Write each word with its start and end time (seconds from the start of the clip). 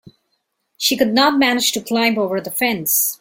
She 0.79 0.97
could 0.97 1.13
not 1.13 1.37
manage 1.37 1.73
to 1.73 1.79
climb 1.79 2.17
over 2.17 2.41
the 2.41 2.49
fence. 2.49 3.09